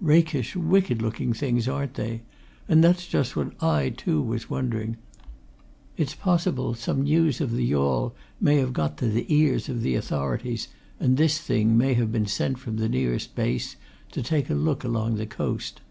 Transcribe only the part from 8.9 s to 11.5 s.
to the ears of the authorities, and this